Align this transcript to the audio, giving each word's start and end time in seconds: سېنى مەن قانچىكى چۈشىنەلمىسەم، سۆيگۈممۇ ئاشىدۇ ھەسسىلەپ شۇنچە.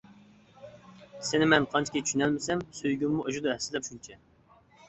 سېنى 1.27 1.49
مەن 1.51 1.67
قانچىكى 1.75 2.03
چۈشىنەلمىسەم، 2.07 2.65
سۆيگۈممۇ 2.81 3.29
ئاشىدۇ 3.29 3.55
ھەسسىلەپ 3.55 3.91
شۇنچە. 3.91 4.21